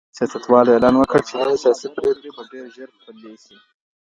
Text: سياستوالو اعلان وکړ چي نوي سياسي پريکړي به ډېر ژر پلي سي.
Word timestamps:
سياستوالو 0.17 0.73
اعلان 0.73 0.93
وکړ 0.97 1.19
چي 1.27 1.33
نوي 1.41 1.57
سياسي 1.63 1.87
پريکړي 1.95 2.29
به 2.35 2.43
ډېر 2.51 2.65
ژر 2.75 2.89
پلي 3.03 3.33
سي. 3.43 3.55